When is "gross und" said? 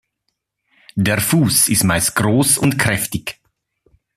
2.15-2.79